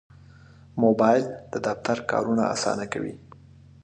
[0.83, 3.15] موبایل د دفتر کارونه اسانه کوي.